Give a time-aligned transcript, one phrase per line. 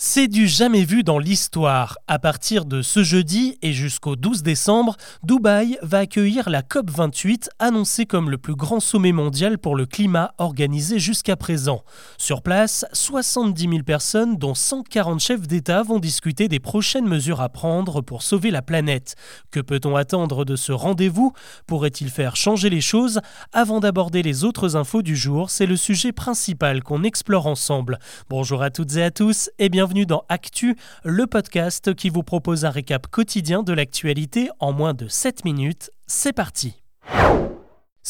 [0.00, 1.98] C'est du jamais vu dans l'histoire.
[2.06, 8.06] À partir de ce jeudi et jusqu'au 12 décembre, Dubaï va accueillir la COP28, annoncée
[8.06, 11.82] comme le plus grand sommet mondial pour le climat organisé jusqu'à présent.
[12.16, 17.48] Sur place, 70 000 personnes, dont 140 chefs d'État, vont discuter des prochaines mesures à
[17.48, 19.16] prendre pour sauver la planète.
[19.50, 21.32] Que peut-on attendre de ce rendez-vous?
[21.66, 23.20] Pourrait-il faire changer les choses?
[23.52, 27.98] Avant d'aborder les autres infos du jour, c'est le sujet principal qu'on explore ensemble.
[28.30, 32.22] Bonjour à toutes et à tous et bienvenue bienvenue dans Actu, le podcast qui vous
[32.22, 35.90] propose un récap quotidien de l'actualité en moins de 7 minutes.
[36.06, 36.82] C'est parti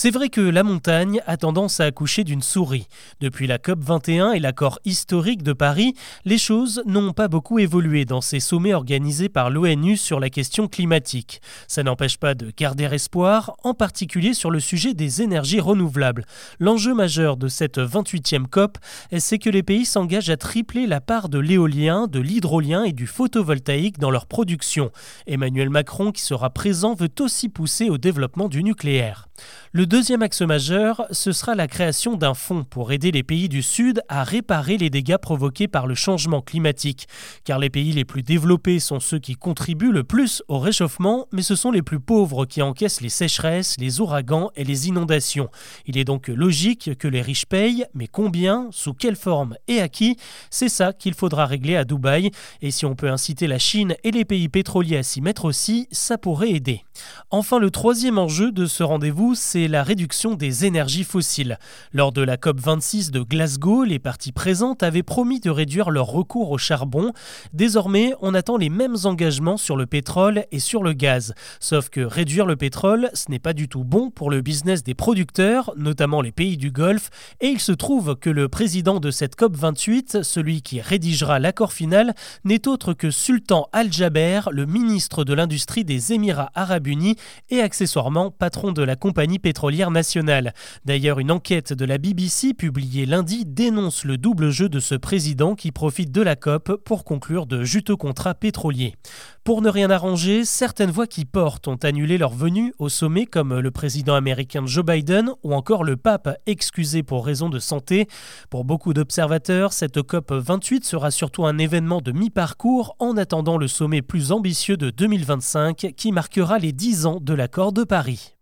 [0.00, 2.86] c'est vrai que la montagne a tendance à accoucher d'une souris.
[3.18, 5.92] Depuis la COP 21 et l'accord historique de Paris,
[6.24, 10.68] les choses n'ont pas beaucoup évolué dans ces sommets organisés par l'ONU sur la question
[10.68, 11.42] climatique.
[11.66, 16.26] Ça n'empêche pas de garder espoir, en particulier sur le sujet des énergies renouvelables.
[16.60, 18.78] L'enjeu majeur de cette 28e COP,
[19.18, 23.08] c'est que les pays s'engagent à tripler la part de l'éolien, de l'hydrolien et du
[23.08, 24.92] photovoltaïque dans leur production.
[25.26, 29.27] Emmanuel Macron, qui sera présent, veut aussi pousser au développement du nucléaire.
[29.72, 33.62] Le deuxième axe majeur, ce sera la création d'un fonds pour aider les pays du
[33.62, 37.06] Sud à réparer les dégâts provoqués par le changement climatique.
[37.44, 41.42] Car les pays les plus développés sont ceux qui contribuent le plus au réchauffement, mais
[41.42, 45.50] ce sont les plus pauvres qui encaissent les sécheresses, les ouragans et les inondations.
[45.86, 49.88] Il est donc logique que les riches payent, mais combien, sous quelle forme et à
[49.88, 50.16] qui?
[50.50, 52.30] C'est ça qu'il faudra régler à Dubaï.
[52.62, 55.88] Et si on peut inciter la Chine et les pays pétroliers à s'y mettre aussi,
[55.90, 56.82] ça pourrait aider.
[57.30, 61.58] Enfin, le troisième enjeu de ce rendez-vous, c'est la réduction des énergies fossiles.
[61.92, 66.50] Lors de la COP26 de Glasgow, les parties présentes avaient promis de réduire leur recours
[66.50, 67.12] au charbon.
[67.52, 71.34] Désormais, on attend les mêmes engagements sur le pétrole et sur le gaz.
[71.60, 74.94] Sauf que réduire le pétrole, ce n'est pas du tout bon pour le business des
[74.94, 79.36] producteurs, notamment les pays du Golfe, et il se trouve que le président de cette
[79.38, 82.14] COP28, celui qui rédigera l'accord final,
[82.44, 87.16] n'est autre que Sultan Al-Jaber, le ministre de l'Industrie des Émirats arabes unis
[87.50, 90.54] et accessoirement patron de la compagnie pétrolière nationale.
[90.84, 95.56] D'ailleurs, une enquête de la BBC publiée lundi dénonce le double jeu de ce président
[95.56, 98.94] qui profite de la COP pour conclure de juteux contrats pétroliers.
[99.42, 103.58] Pour ne rien arranger, certaines voix qui portent ont annulé leur venue au sommet comme
[103.58, 108.06] le président américain Joe Biden ou encore le pape excusé pour raison de santé.
[108.50, 113.66] Pour beaucoup d'observateurs, cette COP 28 sera surtout un événement de mi-parcours en attendant le
[113.66, 118.34] sommet plus ambitieux de 2025 qui marquera les 10 ans de l'accord de Paris.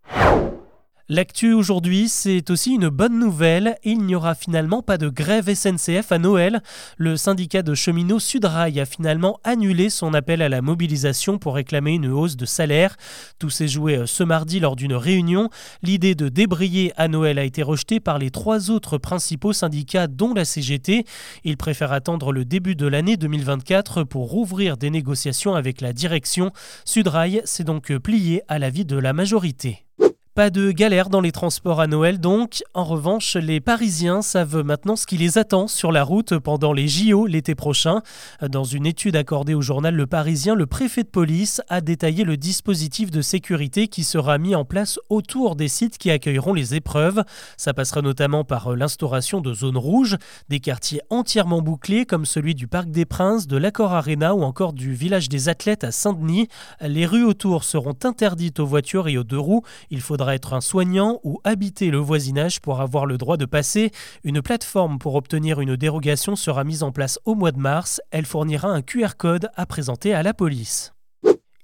[1.09, 3.77] L'actu aujourd'hui, c'est aussi une bonne nouvelle.
[3.85, 6.61] Il n'y aura finalement pas de grève SNCF à Noël.
[6.97, 11.93] Le syndicat de cheminots Sudrail a finalement annulé son appel à la mobilisation pour réclamer
[11.93, 12.97] une hausse de salaire.
[13.39, 15.49] Tout s'est joué euh, ce mardi lors d'une réunion.
[15.81, 20.33] L'idée de débrayer à Noël a été rejetée par les trois autres principaux syndicats, dont
[20.33, 21.05] la CGT.
[21.45, 26.51] Ils préfèrent attendre le début de l'année 2024 pour rouvrir des négociations avec la direction.
[26.83, 29.86] Sudrail s'est donc plié à l'avis de la majorité.
[30.37, 32.61] Pas de galère dans les transports à Noël donc.
[32.75, 36.87] En revanche, les Parisiens savent maintenant ce qui les attend sur la route pendant les
[36.87, 38.03] JO l'été prochain.
[38.47, 42.37] Dans une étude accordée au journal Le Parisien, le préfet de police a détaillé le
[42.37, 47.23] dispositif de sécurité qui sera mis en place autour des sites qui accueilleront les épreuves.
[47.57, 50.17] Ça passera notamment par l'instauration de zones rouges,
[50.49, 54.73] des quartiers entièrement bouclés comme celui du Parc des Princes, de l'Accor Arena ou encore
[54.73, 56.47] du village des athlètes à Saint-Denis.
[56.79, 59.63] Les rues autour seront interdites aux voitures et aux deux roues.
[59.89, 63.91] Il faudra être un soignant ou habiter le voisinage pour avoir le droit de passer.
[64.23, 68.01] Une plateforme pour obtenir une dérogation sera mise en place au mois de mars.
[68.11, 70.96] Elle fournira un QR code à présenter à la police.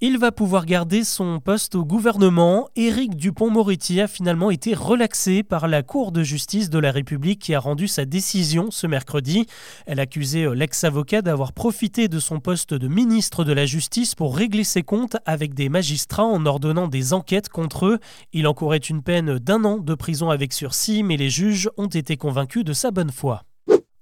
[0.06, 2.68] Il va pouvoir garder son poste au gouvernement.
[2.76, 7.54] Éric Dupont-Moretti a finalement été relaxé par la Cour de justice de la République qui
[7.54, 9.46] a rendu sa décision ce mercredi.
[9.86, 14.36] Elle accusait euh, l'ex-avocat d'avoir profité de son poste de ministre de la Justice pour
[14.36, 18.00] régler ses comptes avec des magistrats en ordonnant des enquêtes contre eux.
[18.34, 22.18] Il encourait une peine d'un an de prison avec sursis, mais les juges ont été
[22.18, 23.46] convaincus de sa bonne foi.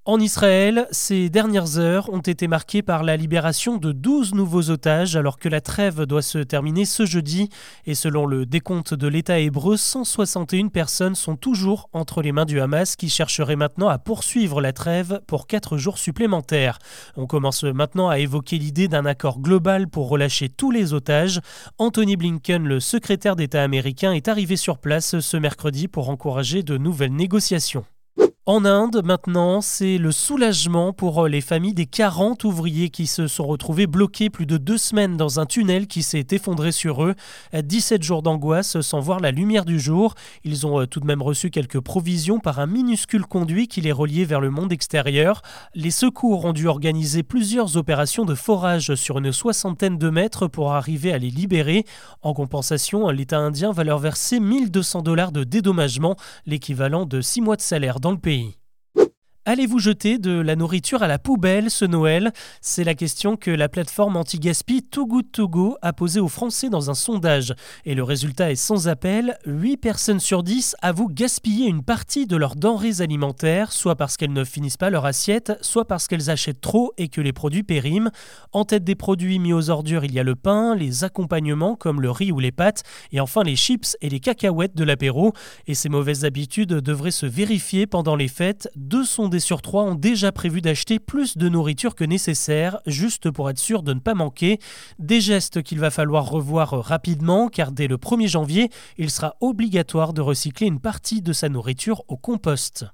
[0.04, 5.16] En Israël, ces dernières heures ont été marquées par la libération de 12 nouveaux otages
[5.16, 7.50] alors que la trêve doit se terminer ce jeudi.
[7.86, 12.60] Et selon le décompte de l'État hébreu, 161 personnes sont toujours entre les mains du
[12.60, 16.80] Hamas qui chercherait maintenant à poursuivre la trêve pour 4 jours supplémentaires.
[17.16, 21.42] On commence maintenant à évoquer l'idée d'un accord global pour relâcher tous les otages.
[21.78, 26.80] Anthony Blinken, le secrétaire d'État américain, est arrivé sur place ce mercredi pour encourager de
[26.80, 27.86] nouvelles négociations.
[28.48, 33.28] En Inde, maintenant, c'est le soulagement pour euh, les familles des 40 ouvriers qui se
[33.28, 37.14] sont retrouvés bloqués plus de deux semaines dans un tunnel qui s'est effondré sur eux.
[37.54, 40.16] 17 jours d'angoisse sans voir la lumière du jour.
[40.44, 43.92] Ils ont euh, tout de même reçu quelques provisions par un minuscule conduit qui les
[43.92, 45.44] reliait vers le monde extérieur.
[45.76, 50.72] Les secours ont dû organiser plusieurs opérations de forage sur une soixantaine de mètres pour
[50.72, 51.86] arriver à les libérer.
[52.24, 56.16] En compensation, l'État indien va leur verser 1200 dollars de dédommagement,
[56.48, 58.32] l'équivalent de 6 mois de salaire dans le pays.
[59.44, 62.32] Allez-vous jeter de la nourriture à la poubelle ce Noël?
[62.62, 66.70] C'est la question que la plateforme anti-gaspi Too Good To Go a posée aux Français
[66.70, 67.56] dans un sondage.
[67.84, 72.36] Et le résultat est sans appel 8 personnes sur 10 avouent gaspiller une partie de
[72.36, 76.62] leurs denrées alimentaires, soit parce qu'elles ne finissent pas leur assiette, soit parce qu'elles achètent
[76.62, 78.12] trop et que les produits périment.
[78.52, 82.00] En tête des produits mis aux ordures, il y a le pain, les accompagnements comme
[82.00, 85.34] le riz ou les pâtes, et enfin les chips et les cacahuètes de l'apéro.
[85.66, 88.70] Et ces mauvaises habitudes devraient se vérifier pendant les fêtes.
[89.40, 93.84] Sur trois ont déjà prévu d'acheter plus de nourriture que nécessaire, juste pour être sûr
[93.84, 94.60] de ne pas manquer.
[95.00, 100.14] Des gestes qu'il va falloir revoir rapidement, car dès le 1er janvier, il sera obligatoire
[100.14, 102.86] de recycler une partie de sa nourriture au compost.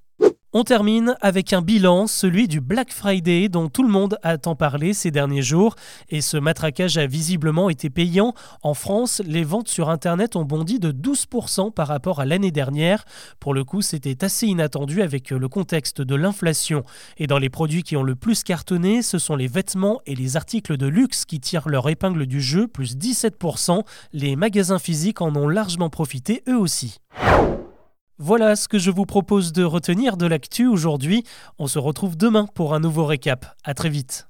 [0.59, 4.55] On termine avec un bilan, celui du Black Friday dont tout le monde a tant
[4.55, 5.75] parlé ces derniers jours.
[6.09, 8.33] Et ce matraquage a visiblement été payant.
[8.63, 13.05] En France, les ventes sur Internet ont bondi de 12% par rapport à l'année dernière.
[13.39, 16.81] Pour le coup, c'était assez inattendu avec le contexte de l'inflation.
[17.19, 20.37] Et dans les produits qui ont le plus cartonné, ce sont les vêtements et les
[20.37, 23.83] articles de luxe qui tirent leur épingle du jeu, plus 17%.
[24.11, 26.97] Les magasins physiques en ont largement profité eux aussi.
[28.19, 31.23] Voilà ce que je vous propose de retenir de l'actu aujourd'hui.
[31.59, 33.45] On se retrouve demain pour un nouveau récap.
[33.63, 34.26] À très vite.